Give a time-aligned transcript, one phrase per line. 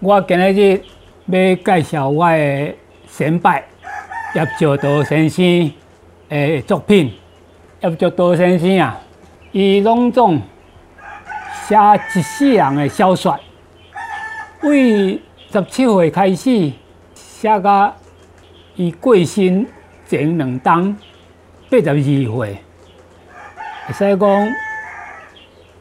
[0.00, 0.82] 我今日
[1.24, 2.74] 要介绍我的
[3.08, 3.50] 先辈
[4.34, 5.72] 叶兆道先生
[6.28, 7.14] 的作品。
[7.80, 9.00] 叶兆道先生啊，
[9.52, 10.38] 伊拢总
[11.66, 11.74] 写
[12.14, 13.38] 一世人的小说，
[14.64, 15.18] 为
[15.50, 16.72] 十七岁开始
[17.14, 17.96] 写到
[18.74, 19.66] 伊过身
[20.06, 20.94] 前两冬
[21.70, 22.58] 八十二岁，
[23.86, 24.48] 会使讲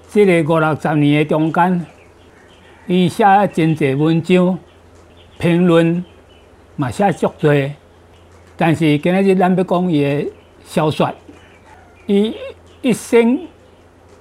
[0.09, 1.85] 这个五六十年的中间，
[2.87, 4.59] 伊写真侪文章、
[5.39, 6.05] 评论
[6.75, 7.51] 嘛写足多，
[8.55, 10.31] 但是今日咱要讲伊的
[10.63, 11.11] 小说，
[12.05, 12.35] 伊
[12.83, 13.39] 一生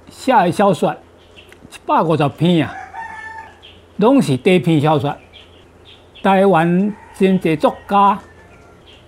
[0.08, 2.74] 写的小说一百五十篇啊，
[3.98, 5.14] 拢是短篇小说。
[6.22, 8.18] 台湾真侪作家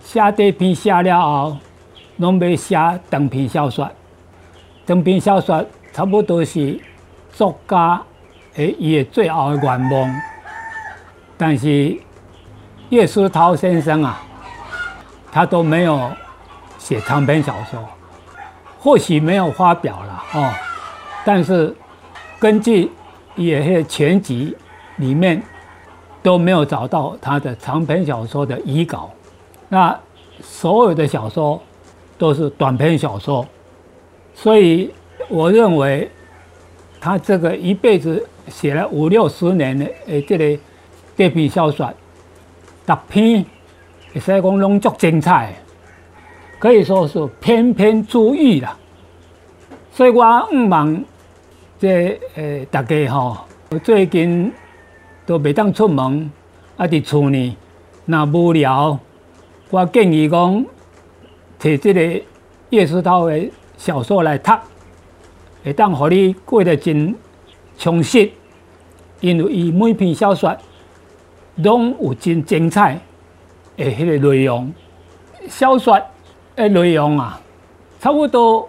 [0.01, 1.57] 写短篇写了后，
[2.19, 2.77] 拢要写
[3.11, 3.91] 长篇小说。
[4.85, 5.65] 长篇小说
[5.95, 6.79] 差不多是
[7.33, 8.03] 作家
[8.57, 10.21] 诶伊的最后的愿望。
[11.37, 11.97] 但是
[12.91, 14.23] 叶书涛先生啊，
[15.31, 16.11] 他都没有
[16.79, 17.83] 写长篇小说，
[18.79, 20.53] 或许没有发表了哦。
[21.25, 21.75] 但是
[22.39, 22.91] 根据
[23.35, 24.57] 也些全集
[24.97, 25.43] 里面。
[26.23, 29.13] 都没有找到他的长篇小说的遗稿，
[29.69, 29.97] 那
[30.41, 31.63] 所有的小说
[32.19, 33.47] 都是短篇小说，
[34.35, 34.93] 所以
[35.29, 36.11] 我认为
[37.01, 40.59] 他这个一辈子写了五六十年的诶，这个
[41.17, 41.93] 短篇小说，
[42.87, 43.45] 十篇，
[44.13, 45.55] 会使讲拢足精彩，
[46.59, 48.77] 可以说是篇篇珠玉啦。
[49.93, 51.05] 所以我唔望
[51.79, 53.39] 这诶大家吼
[53.83, 54.53] 最近。
[55.27, 56.31] 都袂当出门，
[56.77, 56.87] 啊！
[56.87, 57.57] 伫厝呢，
[58.05, 58.97] 那无聊，
[59.71, 60.65] 我建议讲，
[61.61, 62.23] 摕即个
[62.71, 64.53] 叶世涛的小说来读，
[65.65, 67.13] 会当互你过得真
[67.79, 68.31] 充实。
[69.21, 70.55] 因为伊每篇小说
[71.57, 72.99] 拢有真精彩
[73.77, 74.73] 的迄个内容。
[75.49, 76.01] 小说
[76.55, 77.41] 的内容啊，
[77.99, 78.69] 差不多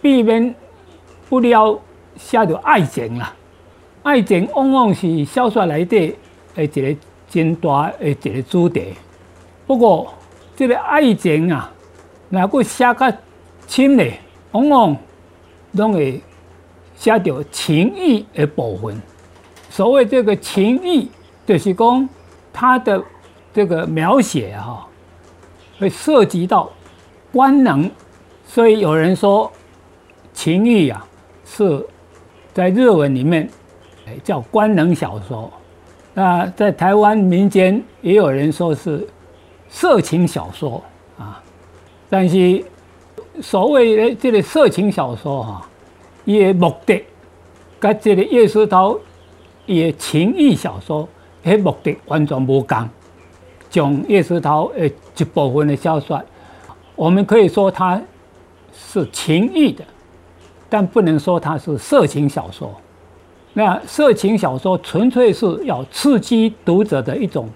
[0.00, 0.54] 避免
[1.28, 1.78] 不了
[2.16, 3.34] 写着爱情啦。
[4.02, 6.16] 爱情往往是小说内底
[6.54, 6.96] 的一个
[7.28, 8.94] 真大的一个主题。
[9.66, 10.12] 不过，
[10.56, 11.70] 这个爱情啊，
[12.30, 13.12] 若果写较
[13.66, 14.18] 深咧，
[14.52, 14.96] 往往
[15.72, 16.20] 拢会
[17.02, 19.02] 写到情义的部分。
[19.68, 21.10] 所谓这个情义，
[21.44, 22.08] 就是讲
[22.52, 23.02] 它的
[23.52, 24.86] 这个描写哈，
[25.80, 26.70] 会涉及到
[27.32, 27.90] 官能。
[28.46, 29.50] 所以有人说，
[30.32, 31.04] 情义啊，
[31.44, 31.84] 是
[32.54, 33.50] 在日文里面。
[34.24, 35.50] 叫官能小说，
[36.12, 39.08] 那在台湾民间也有人说是
[39.70, 40.82] 色情小说
[41.18, 41.40] 啊，
[42.10, 42.62] 但是
[43.40, 45.68] 所谓的这个色情小说哈，
[46.24, 47.02] 伊目的
[47.80, 48.98] 跟这个叶世涛
[49.66, 51.08] 伊情欲小说，
[51.44, 52.88] 迄目的完全无共。
[53.70, 56.22] 从叶世涛诶一部分的小说，
[56.94, 58.00] 我们可以说它
[58.72, 59.84] 是情欲的，
[60.68, 62.70] 但不能说它是色情小说。
[63.54, 67.48] 那色情小说纯粹是要刺激读者的一种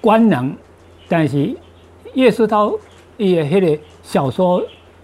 [0.00, 0.54] 官能，
[1.08, 1.56] 但是
[2.14, 2.72] 叶世涛
[3.16, 4.62] 伊迄个小说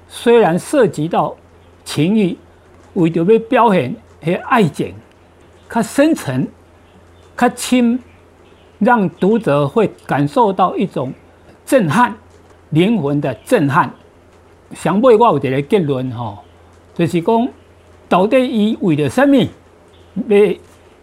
[0.08, 1.36] 虽然涉及到
[1.84, 2.36] 情欲，
[2.94, 4.94] 为着要表现迄爱情，
[5.68, 6.46] 较深沉、
[7.36, 7.98] 较深，
[8.78, 11.12] 让读者会感受到一种
[11.64, 12.14] 震撼、
[12.70, 13.90] 灵魂的震撼。
[14.74, 16.38] 上尾我有一个结论吼，
[16.94, 17.48] 就是讲
[18.08, 19.46] 到底伊为了什么？
[20.28, 20.54] 要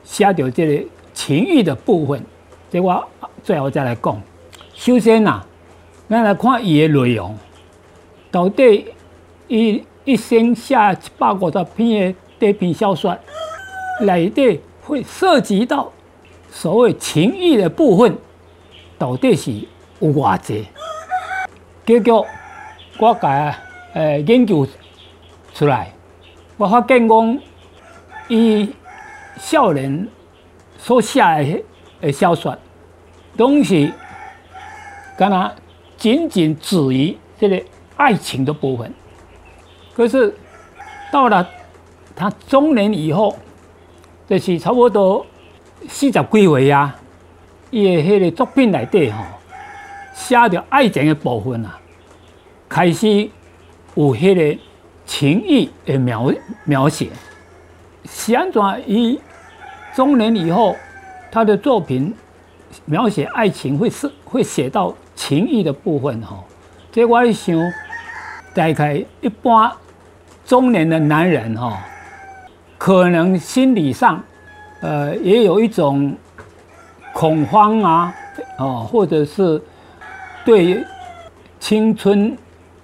[0.03, 2.23] 写到这个情欲的部分，
[2.69, 3.07] 这我
[3.43, 4.21] 最后再来讲。
[4.73, 5.41] 首先呐，
[6.07, 7.35] 咱来看伊的内容，
[8.31, 8.85] 到底
[9.47, 13.15] 伊一生写一百五十篇的短篇小说，
[14.01, 15.91] 内底会涉及到
[16.49, 18.17] 所谓情欲的部分，
[18.97, 19.51] 到底是
[19.99, 20.65] 有偌济？
[21.85, 22.25] 结果
[22.97, 23.55] 我甲
[23.93, 24.67] 呃研究
[25.53, 25.93] 出来，
[26.57, 27.39] 我发现讲
[28.29, 28.73] 伊。
[29.37, 30.05] 少年
[30.77, 31.63] 所写的
[32.01, 32.57] 诶小说，
[33.37, 33.93] 东西，
[35.17, 35.49] 干那
[35.95, 37.61] 仅仅止于这个
[37.95, 38.91] 爱情的部分。
[39.99, 40.33] 可是
[41.11, 41.45] 到了
[42.15, 43.37] 他中年以后，
[44.29, 45.25] 就是差不多
[45.89, 46.95] 四十几岁啊，
[47.69, 49.21] 伊诶迄个作品内底吼，
[50.13, 51.77] 写着爱情的部分啊，
[52.69, 53.29] 开始
[53.95, 54.61] 有迄个
[55.05, 57.09] 情意的描描写，
[58.05, 59.19] 是安怎伊？
[59.93, 60.77] 中年以后，
[61.29, 62.15] 他的作品
[62.85, 66.45] 描写爱情会是会写到情意的部分吼，
[66.89, 67.57] 即我想，
[68.53, 69.69] 大概一般
[70.49, 71.79] 中年的男人哈，
[72.75, 74.19] 可能心理上
[74.81, 76.11] 呃也有一种
[77.13, 78.11] 恐慌啊，
[78.57, 79.61] 哦，或者是
[80.43, 80.83] 对
[81.59, 82.35] 青春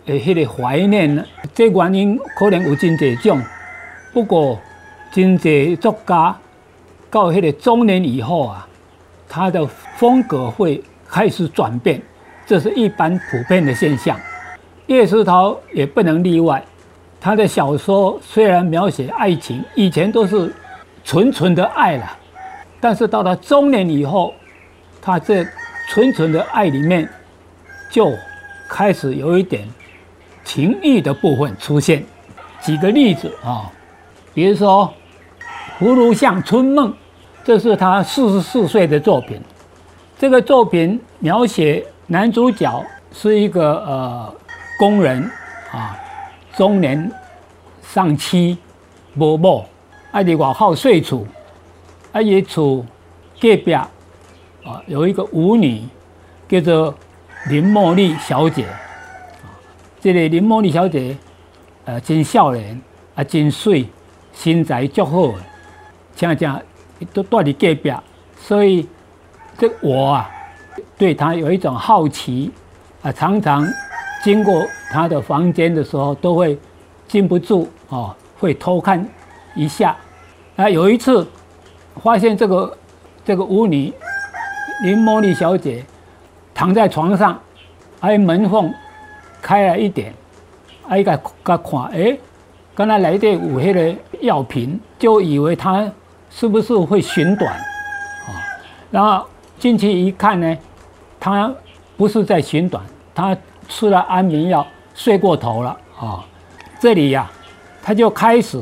[0.06, 1.26] 的迄个怀念呢，
[1.56, 3.42] 这原因可能有真侪种。
[4.14, 4.60] 不过，
[5.12, 6.38] 真侪作家
[7.10, 8.68] 到迄个中年以后啊，
[9.28, 9.66] 他的
[9.98, 12.00] 风格会开始转变，
[12.46, 14.16] 这是一般普遍的现象。
[14.86, 16.64] 叶石涛也不能例外。
[17.26, 20.54] 他的小说虽然描写爱情，以前都是
[21.04, 22.06] 纯纯的爱了，
[22.80, 24.32] 但是到了中年以后，
[25.02, 25.44] 他这
[25.90, 27.10] 纯纯的爱里面
[27.90, 28.14] 就
[28.70, 29.68] 开始有一点
[30.44, 32.06] 情欲的部分出现。
[32.62, 33.72] 举个例子啊，
[34.36, 34.94] 比如说
[35.84, 36.92] 《葫芦巷春梦》，
[37.44, 39.42] 这是他四十四岁的作品。
[40.20, 44.36] 这个作品描写男主角是一个呃
[44.78, 45.28] 工人
[45.72, 46.00] 啊。
[46.58, 47.12] 中年
[47.82, 48.58] 丧妻，
[49.16, 49.66] 无某，
[50.12, 51.26] 啊，伫外口睡厝，
[52.14, 52.86] 啊，伊厝
[53.42, 53.90] 隔壁啊
[54.88, 55.82] 有一个舞女，
[56.48, 56.96] 叫做
[57.50, 58.66] 林茉莉小姐。
[60.00, 61.18] 这个林茉莉小姐，
[61.84, 62.82] 呃，真少年，
[63.16, 63.86] 啊，真水，
[64.34, 65.34] 身材足好，
[66.16, 66.62] 恰恰
[67.14, 67.94] 都住伫隔壁，
[68.38, 68.88] 所以
[69.58, 70.32] 这我啊，
[70.98, 72.50] 对她有一种好奇，
[73.02, 73.68] 啊，常常。
[74.26, 76.58] 经过他的房间的时候，都会
[77.08, 79.08] 禁不住哦，会偷看
[79.54, 79.96] 一下。
[80.56, 81.28] 啊，有一次
[82.02, 82.76] 发现这个
[83.24, 83.94] 这个舞女
[84.82, 85.86] 林茉莉小姐
[86.56, 87.40] 躺在床上，
[88.00, 88.74] 还门缝
[89.44, 90.12] 开了一点，
[90.90, 91.60] 啊，一个看，
[91.94, 92.18] 哎，
[92.74, 95.88] 刚才来的有迄个药瓶，就以为她
[96.32, 98.42] 是不是会寻短啊？
[98.90, 99.24] 然后
[99.60, 100.58] 进去一看呢，
[101.20, 101.54] 她
[101.96, 102.84] 不是在寻短，
[103.14, 103.38] 她。
[103.68, 106.24] 吃了安眠药，睡过头了啊！
[106.80, 107.30] 这里呀，
[107.82, 108.62] 他就开始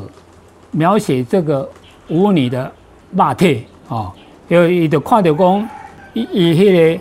[0.70, 1.68] 描写这个
[2.08, 2.70] 舞女的
[3.16, 4.10] 霸体啊，
[4.48, 5.68] 有伊就看到讲，
[6.14, 7.00] 伊伊迄个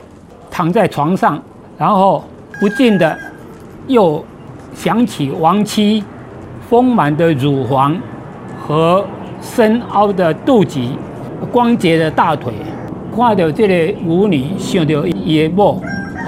[0.51, 1.41] 躺在床上，
[1.77, 2.23] 然后
[2.59, 3.17] 不禁的
[3.87, 4.23] 又
[4.73, 6.03] 想起亡妻
[6.69, 7.97] 丰满的乳房
[8.59, 9.05] 和
[9.41, 10.89] 深凹的肚脐、
[11.51, 12.53] 光洁的大腿，
[13.15, 16.27] 看到这个舞女，想到伊的某啊，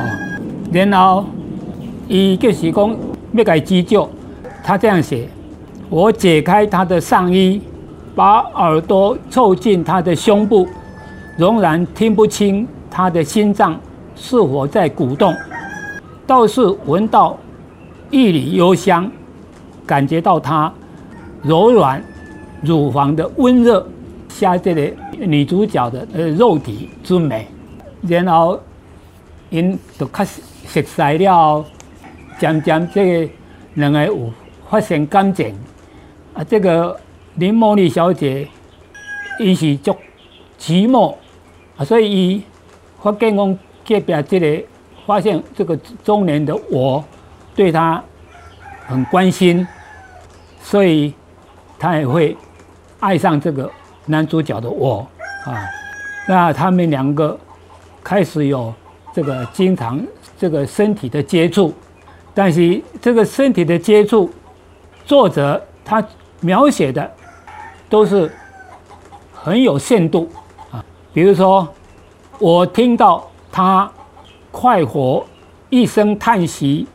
[0.72, 1.26] 然后。
[2.08, 2.96] 伊就是讲
[3.34, 4.08] 要改急救，
[4.64, 5.28] 他这样写：
[5.90, 7.62] 我解开他的上衣，
[8.16, 10.68] 把耳朵凑近他的胸部，
[11.38, 13.80] 仍然听不清他的心脏
[14.16, 15.34] 是否在鼓动，
[16.28, 17.38] 倒是闻到
[18.12, 19.12] 一缕幽香，
[19.86, 20.72] 感觉到他
[21.42, 22.04] 柔软
[22.62, 23.86] 乳房的温热，
[24.30, 27.48] 下这个女主角的呃肉体之美，
[28.08, 28.60] 然后
[29.50, 31.66] 因就开始熟悉了。
[32.38, 33.34] 渐渐，这个
[33.76, 34.32] 两个有
[34.70, 35.58] 发生感情
[36.34, 36.44] 啊。
[36.44, 37.00] 这个
[37.36, 38.48] 林茉莉小姐，
[39.40, 39.96] 伊是足
[40.60, 41.16] 寂寞
[41.78, 42.44] 啊，所以伊
[43.02, 44.64] 发现讲隔壁这个
[45.06, 47.04] 发现这个中年的我
[47.56, 48.04] 对她
[48.86, 49.66] 很关心，
[50.62, 51.14] 所以
[51.80, 52.36] 她也会
[53.00, 53.72] 爱上这个
[54.08, 55.08] 男主角的我
[55.46, 55.64] 啊。
[56.28, 57.38] 那他们两个
[58.04, 58.74] 开始有
[59.14, 60.04] 这个经常
[60.38, 61.74] 这个身体的接触。
[62.36, 64.30] 但是这个身体的接触，
[65.06, 66.06] 作者他
[66.42, 67.10] 描写的
[67.90, 68.30] 都是
[69.34, 70.30] 很有限度
[70.70, 70.84] 啊。
[71.14, 71.66] 比如说，
[72.38, 73.90] 我听到他
[74.52, 75.26] 快活
[75.70, 76.86] 一声叹息，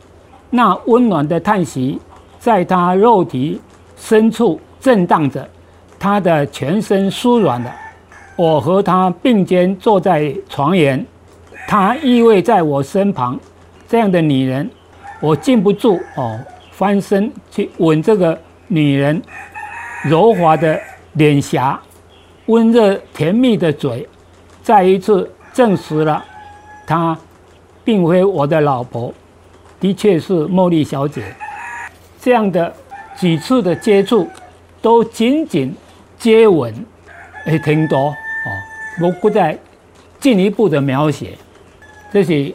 [0.51, 1.99] 那温暖的叹息
[2.39, 3.59] 在他肉体
[3.97, 5.49] 深处震荡着，
[5.97, 7.73] 他的全身酥软了。
[8.35, 11.03] 我和他并肩坐在床沿，
[11.67, 13.39] 他依偎在我身旁，
[13.87, 14.69] 这样的女人。
[15.21, 16.39] 我禁不住哦，
[16.71, 18.37] 翻身去吻这个
[18.67, 19.21] 女人
[20.03, 20.81] 柔滑的
[21.13, 21.79] 脸颊，
[22.47, 24.07] 温热甜蜜的嘴，
[24.63, 26.25] 再一次证实了
[26.87, 27.15] 她
[27.83, 29.13] 并非我的老婆，
[29.79, 31.21] 的确是茉莉小姐。
[32.19, 32.73] 这样的
[33.15, 34.27] 几次的接触，
[34.81, 35.71] 都仅仅
[36.17, 36.73] 接吻，
[37.45, 39.55] 会听多哦，我不再
[40.19, 41.37] 进一步的描写。
[42.11, 42.51] 这是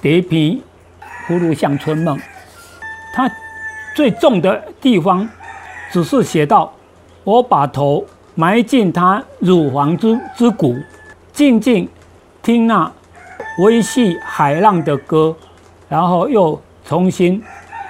[0.00, 0.52] 第一篇。
[1.26, 2.18] 《葫芦巷春梦》，
[3.14, 3.30] 它
[3.94, 5.28] 最重的地方，
[5.90, 6.72] 只是写到：
[7.22, 8.04] 我把头
[8.34, 10.76] 埋进他乳房之之骨，
[11.32, 11.88] 静静
[12.42, 12.92] 听那
[13.58, 15.34] 微细海浪的歌，
[15.88, 17.42] 然后又重新，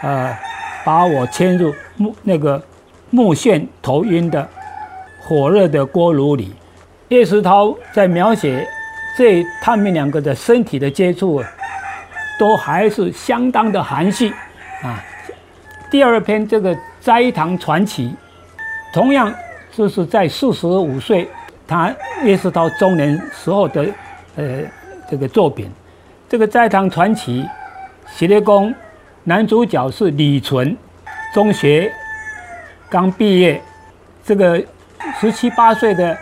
[0.03, 0.37] 呃，
[0.85, 2.63] 把我牵入木那个
[3.11, 4.49] 目眩头晕的
[5.23, 6.55] 火热的锅炉里。
[7.09, 8.67] 叶石涛在描写
[9.17, 11.43] 这他们两个的身体的接触。
[12.39, 14.31] 都还是相当的含蓄
[14.83, 15.03] 啊。
[15.91, 18.09] 第二篇这个《斋堂传奇》，
[18.93, 19.33] 同样
[19.71, 21.29] 就是在四十五岁，
[21.67, 23.87] 他也是到中年时候的
[24.37, 24.61] 呃
[25.09, 25.71] 这个作品。
[26.29, 27.43] 这个《斋堂传奇》
[28.19, 28.75] 写的公
[29.23, 30.77] 男主角是李纯，
[31.33, 31.93] 中学
[32.89, 33.63] 刚毕业，
[34.25, 34.61] 这个
[35.21, 36.17] 十七八岁的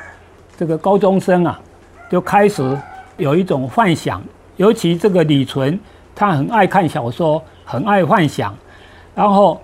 [0.58, 1.58] 这个高中生啊，
[2.10, 2.78] 就开始
[3.16, 4.22] 有一种幻想，
[4.56, 5.78] 尤其这个李纯，
[6.22, 8.54] 他很爱看小说，很爱幻想，
[9.12, 9.60] 然后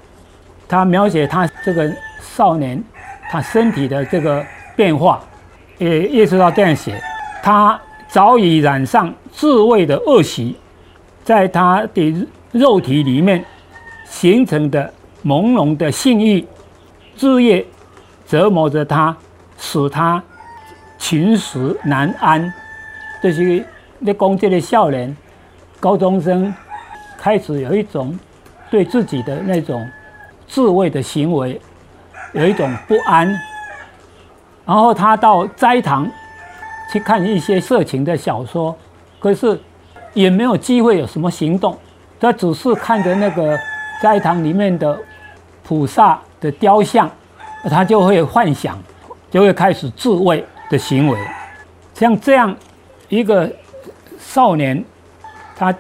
[0.67, 1.89] 他描写他这个
[2.21, 2.83] 少年
[3.31, 5.23] 他身体的这个变化，
[5.79, 7.01] 也意识到这样写，
[7.45, 10.57] 他早已染上自卫的恶习，
[11.23, 13.45] 在他的肉体里面。
[14.11, 14.91] 形成的
[15.23, 16.43] 朦胧的性欲，
[17.21, 17.63] 日夜
[18.27, 19.15] 折磨着他，
[19.59, 20.21] 使他
[20.97, 22.51] 寝食难安。
[23.23, 23.63] 这是
[23.99, 25.15] 你讲这个少年、
[25.81, 26.55] 高中生
[27.17, 28.19] 开始有一种
[28.71, 29.89] 对自己的那种
[30.47, 31.61] 自卫的行为
[32.33, 33.29] 有一种不安，
[34.65, 36.11] 然后他到斋堂
[36.93, 38.77] 去看一些色情的小说，
[39.19, 39.59] 可是
[40.15, 41.77] 也没有机会有什么行动，
[42.21, 43.59] 他只是看着那个。
[44.01, 44.97] 斋堂里面的
[45.65, 47.11] 菩萨的雕像，
[47.69, 48.81] 他就会幻想，
[49.29, 51.19] 就会开始自卫的行为。
[51.95, 52.57] 像这样
[53.09, 53.51] 一个
[54.21, 54.85] 少年，
[55.59, 55.75] 他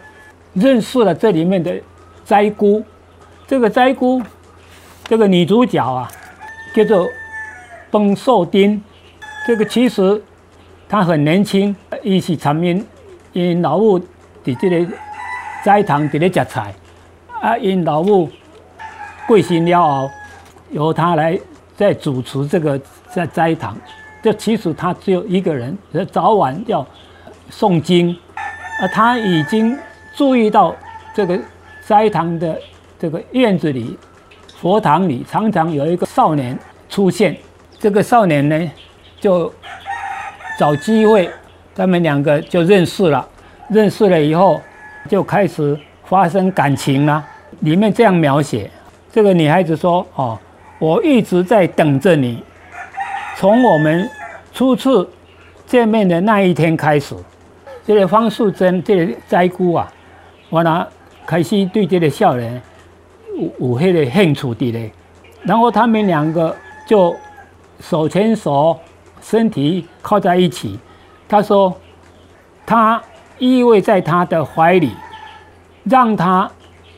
[0.55, 1.73] 认识了这里面的
[2.25, 2.83] 斋姑，
[3.47, 4.21] 这个斋姑，
[5.05, 6.11] 这个女主角啊，
[6.75, 7.07] 叫做
[7.89, 8.83] 崩寿丁。
[9.47, 10.21] 这个其实
[10.89, 12.85] 她很年轻，一起参因
[13.33, 13.97] 因老母
[14.45, 14.93] 在这个
[15.65, 16.75] 斋堂在咧食菜。
[17.41, 18.29] 啊，因老母
[19.29, 20.11] 贵姓了后，
[20.71, 21.39] 由他来
[21.77, 23.79] 在主持这个在斋堂。
[24.21, 25.79] 这其实他只有一个人，
[26.11, 26.85] 早晚要
[27.49, 28.17] 诵经。
[28.81, 29.77] 啊，他已经
[30.15, 30.75] 注意到
[31.15, 31.39] 这个
[31.87, 32.59] 斋堂的
[32.99, 33.99] 这个院子里、
[34.61, 36.59] 佛堂里，常常有一个少年
[36.89, 37.37] 出现。
[37.79, 38.71] 这个少年呢，
[39.21, 39.53] 就
[40.59, 41.29] 找机会，
[41.75, 43.29] 他们两个就认识了。
[43.69, 44.61] 认识了以后，
[45.09, 45.79] 就开始。
[46.05, 47.23] 发生感情了，
[47.61, 48.71] 里面这样描写：
[49.13, 50.39] 这个女孩子说：“哦，
[50.79, 52.43] 我一直在等着你。
[53.37, 54.09] 从我们
[54.55, 55.07] 初次
[55.67, 57.15] 见面的那一天开始，
[57.89, 59.91] 这个方素贞，这个斋姑啊，
[60.51, 60.87] 我呢
[61.25, 62.61] 开始对这个少年
[63.35, 64.93] 有有迄个兴趣的嘞。
[65.43, 66.55] 然后他们两个
[66.87, 67.17] 就
[67.81, 68.79] 手牵手，
[69.23, 70.79] 身体靠在一起。
[71.27, 71.75] 他说，
[72.67, 73.03] 他
[73.39, 74.91] 依偎在他的怀里。”
[75.85, 76.51] 让他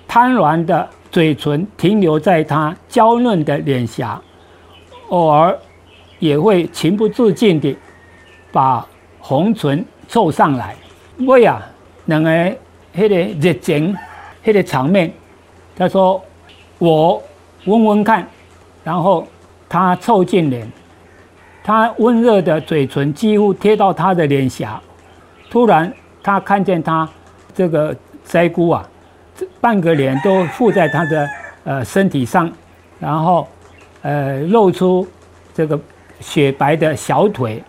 [0.08, 4.20] 贪婪的嘴唇停留在他娇嫩的脸颊，
[5.10, 5.56] 偶尔
[6.18, 7.78] 也会情不自禁地
[8.50, 8.84] 把
[9.20, 10.74] 红唇凑上来。
[11.20, 11.62] 为啊，
[12.04, 12.30] 两个
[12.94, 13.96] 迄个热情，
[14.44, 15.10] 迄个场面，
[15.74, 16.22] 他说
[16.78, 17.22] ：“我
[17.64, 18.28] 闻闻看。”
[18.84, 19.26] 然后
[19.68, 20.70] 他凑近脸，
[21.62, 24.78] 他温热的嘴唇几乎贴到他的脸颊。
[25.48, 25.90] 突然，
[26.22, 27.08] 他看见他
[27.54, 27.96] 这个。
[28.22, 28.88] 斋姑啊，
[29.60, 31.28] 半个脸都附在他的
[31.64, 32.48] 呃身体上，
[33.00, 33.48] 然后
[34.02, 35.04] 呃露出
[35.52, 35.76] 这个
[36.20, 37.60] 雪白的小腿。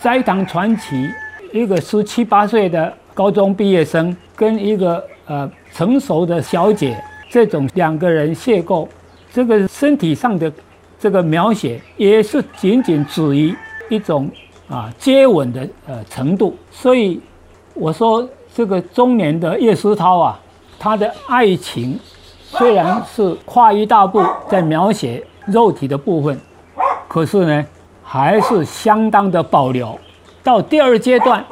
[0.00, 1.08] 斋堂传奇，
[1.52, 8.86] 一个十七八岁的高中毕业生跟一个呃成熟的小姐，这种两个人邂逅，
[9.32, 10.50] 这个身体上的
[10.98, 13.54] 这个描写也是仅仅止于
[13.88, 14.30] 一种
[14.68, 17.20] 啊接吻的呃程度，所以
[17.74, 18.28] 我说。
[18.54, 20.40] 这个中年的叶思涛啊，
[20.80, 21.96] 他的爱情
[22.42, 26.36] 虽然是跨一大步在描写肉体的部分，
[27.06, 27.64] 可是呢，
[28.08, 29.98] 还是相当的保留。
[30.42, 31.44] 到第二阶段，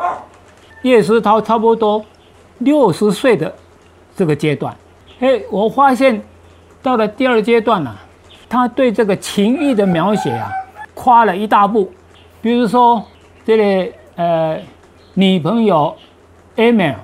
[0.81, 2.03] 叶思涛差不多
[2.59, 3.55] 六十岁的
[4.17, 4.75] 这个阶段，
[5.21, 6.23] 哎，我发现
[6.83, 7.95] 到了第二阶段呢，
[8.49, 10.51] 他对这个情欲的描写啊，
[10.95, 11.93] 跨了一大步。
[12.41, 13.05] 比如说，
[13.45, 14.59] 这个呃，
[15.13, 15.95] 女朋友。
[16.57, 16.95] Emil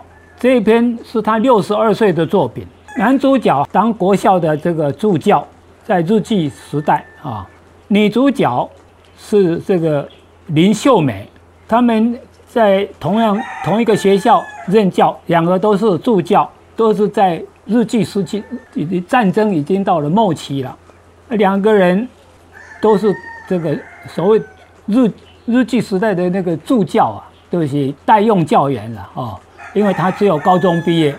[0.40, 2.66] 这一篇是他六十二岁的作品。
[2.96, 5.46] 男主角当国校的这个助教，
[5.84, 7.46] 在日记时代啊。
[7.88, 8.70] 女主角
[9.24, 10.08] 是这个
[10.48, 11.28] 林秀美，
[11.68, 18.42] 他们在同样同一个学校任教，两个都是助教，都是在日据时期，
[18.74, 20.76] 已经战争已经到了末期了。
[21.28, 22.06] 两个人
[22.80, 23.14] 都是
[23.48, 24.42] 这个所谓
[24.86, 25.10] 日
[25.46, 27.28] 日据时代的那个助教啊。
[27.52, 29.38] 就是代用教员了哦，
[29.74, 31.14] 因为他只有高中毕业，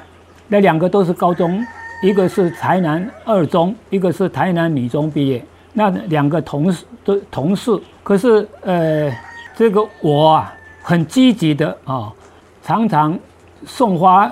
[0.48, 1.64] 那两个都是高中，
[2.02, 9.12] 一个是台南二中，一个是台南女中毕业，那两个同事的同事，可是呃，
[9.56, 12.14] 这个我啊很积极的啊，
[12.62, 13.20] 常常
[13.66, 14.32] 送花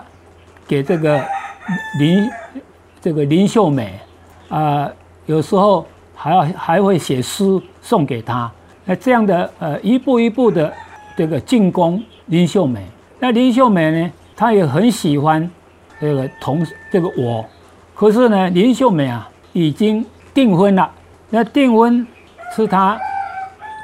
[0.67, 1.21] 给这个
[1.99, 2.29] 林
[3.01, 3.99] 这个林秀美
[4.49, 4.89] 啊，
[5.25, 7.43] 有时候还要还会写诗
[7.81, 8.49] 送给她，
[8.85, 10.71] 那这样的呃一步一步的。
[11.17, 12.83] 这个进攻林秀美。
[13.19, 15.47] 那林秀美呢，她也很喜欢
[15.99, 17.45] 这个同这个我，
[17.93, 20.89] 可是呢，林秀美啊已经订婚了。
[21.31, 22.05] 那订婚
[22.55, 22.99] 是他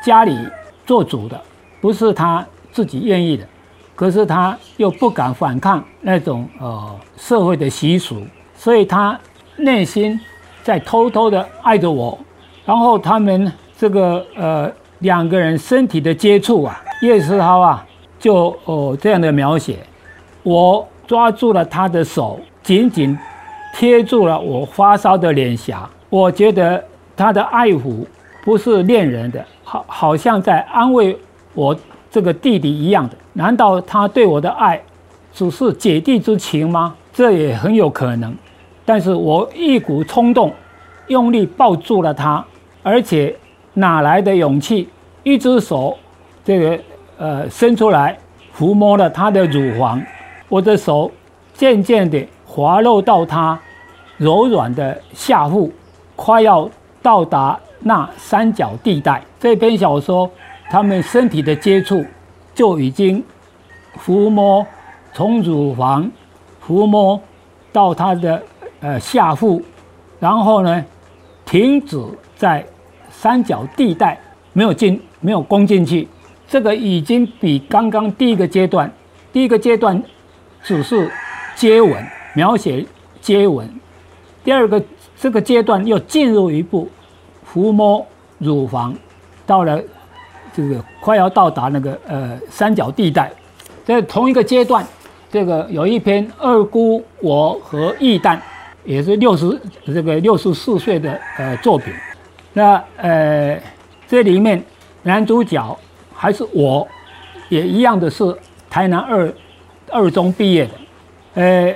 [0.06, 0.38] 家里
[0.86, 1.42] 做主的，
[1.82, 3.44] 不是他自己愿意的。
[3.96, 8.22] 可是他又不敢反抗那种呃社会的习俗，
[8.56, 9.20] 所以他
[9.56, 10.20] 内心
[10.62, 12.16] 在偷偷的爱着我。
[12.64, 17.84] 然后他们这个呃两个人身体的接触啊，叶世涛啊
[18.20, 19.80] 就哦这样的描写，
[20.44, 23.18] 我抓住了他的手，紧紧
[23.74, 25.90] 贴住了我发烧的脸颊。
[26.10, 26.84] 我觉得
[27.18, 28.06] 他的爱抚
[28.46, 31.18] 不是恋人的，好好像在安慰
[31.54, 31.76] 我
[32.10, 33.16] 这个弟弟一样的。
[33.34, 34.82] 难道他对我的爱
[35.34, 36.96] 只是姐弟之情吗？
[37.12, 38.34] 这也很有可能。
[38.86, 40.54] 但是我一股冲动，
[41.08, 42.46] 用力抱住了他。
[42.84, 43.36] 而且
[43.74, 44.88] 哪来的勇气？
[45.24, 45.98] 一只手，
[46.46, 46.80] 这个
[47.18, 48.18] 呃伸出来，
[48.58, 50.02] 抚摸了他的乳房。
[50.48, 51.12] 我的手
[51.54, 53.60] 渐渐地滑落到他
[54.16, 55.70] 柔软的下腹，
[56.16, 56.70] 快要
[57.08, 59.24] 到达那三角地带。
[59.40, 60.30] 这篇小说，
[60.70, 62.06] 他们身体的接触
[62.54, 63.24] 就已经
[63.98, 64.68] 抚摸，
[65.14, 66.12] 从乳房
[66.62, 67.18] 抚摸
[67.72, 68.44] 到他的
[68.82, 69.64] 呃下腹，
[70.20, 70.84] 然后呢，
[71.46, 71.98] 停止
[72.36, 72.66] 在。
[73.10, 74.16] 三角地带
[74.54, 76.08] 没有进，没有攻进去，
[76.48, 78.92] 这个已经比刚刚第一个阶段，
[79.34, 80.04] 第一个阶段
[80.62, 81.10] 只是
[81.56, 82.86] 接吻，描写
[83.20, 83.68] 接吻，
[84.44, 84.84] 第二个
[85.20, 86.88] 这个阶段又进入一步
[87.58, 88.06] 抚摸
[88.38, 88.96] 乳房，
[89.48, 89.82] 到了
[90.54, 93.32] 这个快要到达那个呃三角地带，
[93.84, 94.86] 在同一个阶段，
[95.32, 98.38] 这个有一篇二姑我和义旦，
[98.86, 101.92] 也是六十这个六十四岁的呃作品。
[102.54, 103.60] 那呃，
[104.08, 104.64] 这里面
[105.02, 105.76] 男主角
[106.14, 106.88] 还是我，
[107.50, 108.24] 也一样的是
[108.70, 109.34] 台南二
[109.92, 110.72] 二中毕业的。
[111.34, 111.76] 呃，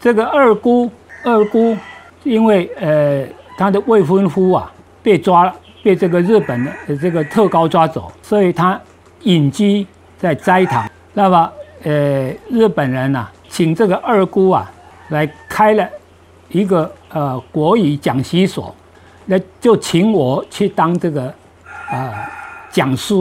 [0.00, 0.90] 这个二姑
[1.22, 1.76] 二姑，
[2.24, 3.26] 因为呃
[3.58, 8.80] 她的未婚夫啊被抓了，被这个日本的这个特高抓走，所以他
[9.22, 9.86] 隐居
[10.16, 10.88] 在斋堂。
[11.14, 14.70] 那么呃日本人呐，请这个二姑啊
[15.08, 15.88] 来开了
[16.48, 18.74] 一个呃国语讲习所。
[19.26, 21.32] 那就请我去当这个
[21.88, 22.28] 啊
[22.70, 23.14] 讲师。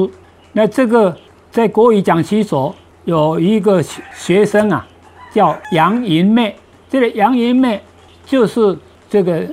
[0.54, 1.16] 那这个
[1.52, 2.74] 在国语讲习所
[3.06, 3.82] 有一个
[4.14, 4.86] 学生啊，
[5.34, 6.56] 叫杨银妹。
[6.90, 7.82] 这个杨银妹
[8.26, 8.78] 就是
[9.10, 9.46] 这个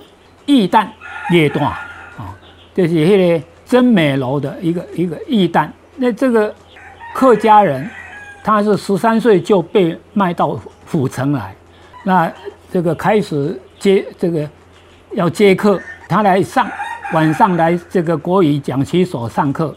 [0.46, 0.86] 义旦
[1.30, 1.87] 列段啊，
[2.78, 5.68] 就是迄个真美楼的一个一个义旦。
[5.96, 6.54] 那这个
[7.12, 7.90] 客家人，
[8.44, 11.52] 他是十三岁就被卖到府城来，
[12.04, 12.32] 那
[12.70, 14.48] 这个开始接这个
[15.10, 15.80] 要接客。
[16.08, 16.70] 他来上
[17.12, 19.74] 晚上来这个国语讲习所上课，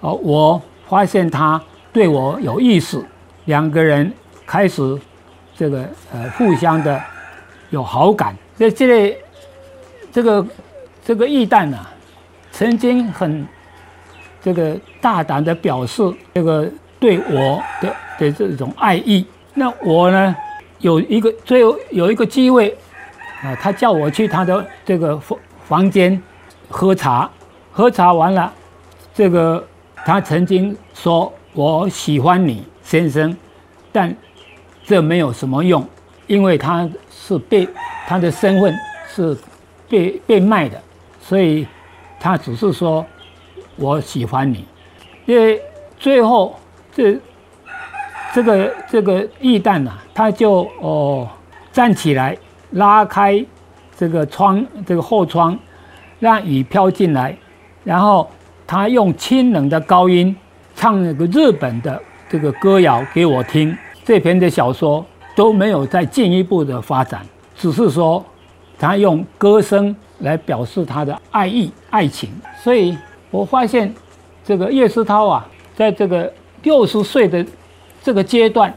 [0.00, 3.04] 哦，我发现他对我有意思，
[3.44, 4.10] 两个人
[4.46, 4.98] 开始
[5.54, 5.84] 这个
[6.14, 6.98] 呃互相的
[7.68, 8.34] 有好感。
[8.56, 9.16] 在这里，
[10.10, 10.46] 这个
[11.04, 11.90] 这个义旦啊，
[12.58, 13.46] 曾经很
[14.42, 16.02] 这个大胆的表示
[16.34, 16.68] 这个
[16.98, 19.24] 对我的的这种爱意。
[19.54, 20.34] 那我呢，
[20.80, 22.76] 有一个最后有一个机会
[23.44, 26.20] 啊，他叫我去他的这个房房间
[26.68, 27.30] 喝茶，
[27.70, 28.52] 喝茶完了，
[29.14, 29.64] 这个
[30.04, 33.36] 他曾经说我喜欢你先生，
[33.92, 34.12] 但
[34.84, 35.86] 这没有什么用，
[36.26, 37.68] 因为他是被
[38.08, 38.74] 他的身份
[39.08, 39.38] 是
[39.88, 40.82] 被被卖的，
[41.20, 41.64] 所以
[42.18, 43.04] 他只是说
[43.76, 44.64] 我喜欢你。
[45.26, 45.60] 因为
[45.98, 46.58] 最后
[46.92, 47.18] 这
[48.34, 51.28] 这个这个义旦呐，他就哦
[51.72, 52.36] 站起来
[52.70, 53.44] 拉开。
[54.00, 55.58] 这个窗，这个后窗，
[56.20, 57.36] 让雨飘进来，
[57.82, 58.30] 然后
[58.64, 60.36] 他用清冷的高音
[60.76, 63.76] 唱那个日本的这个歌谣给我听。
[64.04, 65.04] 这篇的小说
[65.34, 67.26] 都没有再进一步的发展，
[67.56, 68.24] 只是说
[68.78, 72.30] 他用歌声来表示他的爱意、爱情。
[72.62, 72.96] 所以
[73.30, 73.94] 我发现，
[74.44, 77.44] 这个叶世涛啊，在这个六十岁的
[78.02, 78.72] 这个阶段，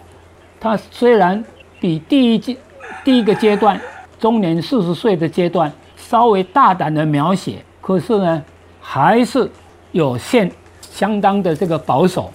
[0.59, 1.43] 他虽然
[1.79, 2.57] 比第一阶
[3.03, 3.79] 第一个阶段。
[4.19, 8.43] 中年四十岁的阶段，稍微大胆的描写，可是呢，
[8.79, 9.49] 还是
[9.93, 12.31] 有限相当的这个保守。